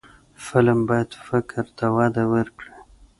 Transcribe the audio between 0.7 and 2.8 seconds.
باید فکر ته وده ورکړي